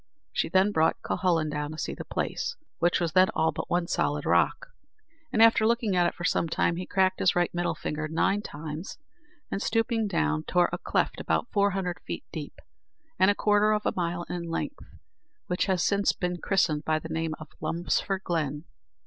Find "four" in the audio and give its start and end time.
11.51-11.69